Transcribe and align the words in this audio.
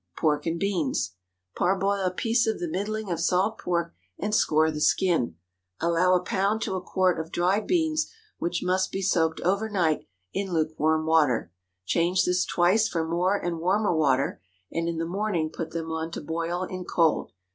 PORK 0.17 0.47
AND 0.47 0.59
BEANS. 0.59 1.11
Parboil 1.55 2.03
a 2.03 2.09
piece 2.09 2.47
of 2.47 2.57
the 2.57 2.67
middling 2.67 3.11
of 3.11 3.19
salt 3.19 3.59
pork, 3.59 3.93
and 4.17 4.33
score 4.33 4.71
the 4.71 4.81
skin. 4.81 5.35
Allow 5.79 6.15
a 6.15 6.21
pound 6.23 6.63
to 6.63 6.73
a 6.73 6.81
quart 6.81 7.19
of 7.19 7.31
dried 7.31 7.67
beans, 7.67 8.11
which 8.39 8.63
must 8.63 8.91
be 8.91 9.03
soaked 9.03 9.41
over 9.41 9.69
night 9.69 10.07
in 10.33 10.51
lukewarm 10.51 11.05
water. 11.05 11.51
Change 11.85 12.25
this 12.25 12.45
twice 12.47 12.87
for 12.89 13.07
more 13.07 13.37
and 13.37 13.59
warmer 13.59 13.95
water, 13.95 14.41
and 14.71 14.89
in 14.89 14.97
the 14.97 15.05
morning 15.05 15.51
put 15.51 15.69
them 15.69 15.91
on 15.91 16.09
to 16.13 16.21
boil 16.21 16.63
in 16.63 16.83
cold. 16.83 17.33